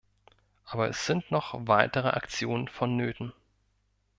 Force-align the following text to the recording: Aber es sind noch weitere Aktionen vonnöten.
Aber 0.65 0.89
es 0.89 1.05
sind 1.05 1.29
noch 1.29 1.53
weitere 1.67 2.07
Aktionen 2.09 2.67
vonnöten. 2.67 3.33